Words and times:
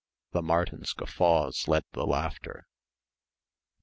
The 0.31 0.41
Martins' 0.41 0.93
guffaws 0.93 1.67
led 1.67 1.83
the 1.91 2.07
laughter. 2.07 2.65